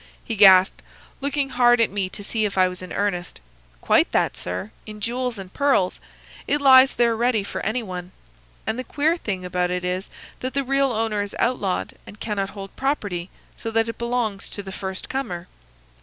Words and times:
he 0.23 0.35
gasped, 0.35 0.81
looking 1.19 1.49
hard 1.49 1.79
at 1.79 1.91
me 1.91 2.09
to 2.09 2.23
see 2.23 2.43
if 2.43 2.57
I 2.57 2.67
was 2.67 2.81
in 2.81 2.91
earnest. 2.91 3.39
"'Quite 3.81 4.11
that, 4.13 4.35
sir,—in 4.35 4.99
jewels 4.99 5.37
and 5.37 5.53
pearls. 5.53 5.99
It 6.47 6.59
lies 6.59 6.95
there 6.95 7.15
ready 7.15 7.43
for 7.43 7.61
any 7.61 7.83
one. 7.83 8.11
And 8.65 8.79
the 8.79 8.83
queer 8.83 9.15
thing 9.15 9.45
about 9.45 9.69
it 9.69 9.85
is 9.85 10.09
that 10.39 10.55
the 10.55 10.63
real 10.63 10.91
owner 10.91 11.21
is 11.21 11.35
outlawed 11.37 11.93
and 12.07 12.19
cannot 12.19 12.49
hold 12.49 12.75
property, 12.75 13.29
so 13.55 13.69
that 13.69 13.87
it 13.89 13.99
belongs 13.99 14.49
to 14.49 14.63
the 14.63 14.71
first 14.71 15.07
comer. 15.07 15.47